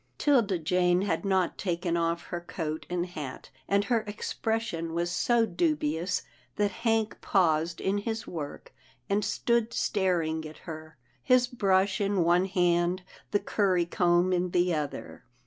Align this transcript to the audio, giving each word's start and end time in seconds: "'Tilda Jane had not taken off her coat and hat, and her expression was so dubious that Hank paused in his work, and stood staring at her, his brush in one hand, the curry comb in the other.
"'Tilda 0.17 0.57
Jane 0.57 1.03
had 1.03 1.23
not 1.23 1.59
taken 1.59 1.95
off 1.95 2.23
her 2.33 2.41
coat 2.41 2.87
and 2.89 3.05
hat, 3.05 3.51
and 3.67 3.83
her 3.83 3.99
expression 4.07 4.95
was 4.95 5.11
so 5.11 5.45
dubious 5.45 6.23
that 6.55 6.71
Hank 6.71 7.21
paused 7.21 7.79
in 7.79 7.99
his 7.99 8.25
work, 8.25 8.73
and 9.11 9.23
stood 9.23 9.73
staring 9.75 10.43
at 10.47 10.57
her, 10.65 10.97
his 11.21 11.45
brush 11.45 12.01
in 12.01 12.23
one 12.23 12.45
hand, 12.45 13.03
the 13.29 13.37
curry 13.39 13.85
comb 13.85 14.33
in 14.33 14.49
the 14.49 14.73
other. 14.73 15.23